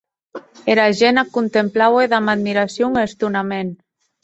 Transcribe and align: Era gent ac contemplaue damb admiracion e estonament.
Era 0.75 0.85
gent 1.01 1.21
ac 1.23 1.29
contemplaue 1.35 2.09
damb 2.15 2.33
admiracion 2.35 3.01
e 3.03 3.07
estonament. 3.13 3.73